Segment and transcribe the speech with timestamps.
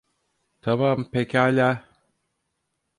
[0.61, 1.85] Tamam, pekâlâ.